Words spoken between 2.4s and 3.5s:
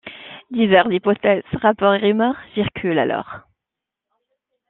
circulent alors.